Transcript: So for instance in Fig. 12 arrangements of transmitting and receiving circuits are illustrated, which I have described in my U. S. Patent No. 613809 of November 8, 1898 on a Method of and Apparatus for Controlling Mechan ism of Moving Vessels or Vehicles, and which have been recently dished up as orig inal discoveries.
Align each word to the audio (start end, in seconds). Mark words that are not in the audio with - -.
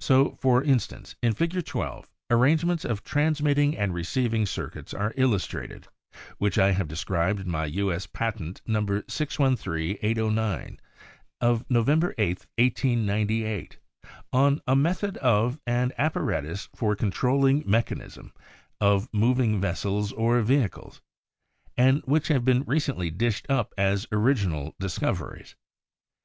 So 0.00 0.36
for 0.40 0.64
instance 0.64 1.14
in 1.22 1.32
Fig. 1.32 1.64
12 1.64 2.08
arrangements 2.28 2.84
of 2.84 3.04
transmitting 3.04 3.76
and 3.76 3.94
receiving 3.94 4.44
circuits 4.44 4.92
are 4.92 5.14
illustrated, 5.16 5.86
which 6.38 6.58
I 6.58 6.72
have 6.72 6.88
described 6.88 7.38
in 7.38 7.48
my 7.48 7.66
U. 7.66 7.92
S. 7.92 8.08
Patent 8.08 8.62
No. 8.66 8.84
613809 9.06 10.80
of 11.40 11.64
November 11.70 12.16
8, 12.18 12.46
1898 12.58 13.78
on 14.32 14.60
a 14.66 14.74
Method 14.74 15.16
of 15.18 15.60
and 15.64 15.92
Apparatus 15.96 16.68
for 16.74 16.96
Controlling 16.96 17.62
Mechan 17.62 18.04
ism 18.04 18.32
of 18.80 19.08
Moving 19.14 19.60
Vessels 19.60 20.10
or 20.10 20.40
Vehicles, 20.42 21.00
and 21.76 22.02
which 22.06 22.26
have 22.26 22.44
been 22.44 22.64
recently 22.64 23.08
dished 23.08 23.46
up 23.48 23.72
as 23.78 24.06
orig 24.10 24.38
inal 24.38 24.72
discoveries. 24.80 25.54